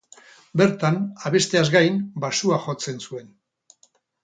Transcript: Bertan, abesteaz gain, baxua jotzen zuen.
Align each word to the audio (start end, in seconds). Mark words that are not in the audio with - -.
Bertan, 0.61 0.97
abesteaz 1.31 1.63
gain, 1.77 2.01
baxua 2.25 2.59
jotzen 2.67 3.01
zuen. 3.07 3.31